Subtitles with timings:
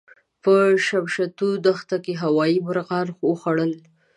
[0.43, 0.53] په
[0.85, 3.71] شمشتو دښته کې هوايي مرغانو وخوړل.